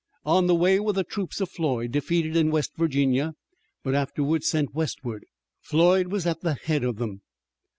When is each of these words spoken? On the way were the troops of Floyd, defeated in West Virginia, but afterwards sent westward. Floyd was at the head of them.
On 0.25 0.47
the 0.47 0.55
way 0.55 0.79
were 0.79 0.93
the 0.93 1.03
troops 1.03 1.39
of 1.41 1.51
Floyd, 1.51 1.91
defeated 1.91 2.35
in 2.35 2.49
West 2.49 2.71
Virginia, 2.75 3.33
but 3.83 3.93
afterwards 3.93 4.47
sent 4.47 4.73
westward. 4.73 5.23
Floyd 5.61 6.07
was 6.07 6.25
at 6.25 6.41
the 6.41 6.55
head 6.55 6.83
of 6.83 6.95
them. 6.95 7.21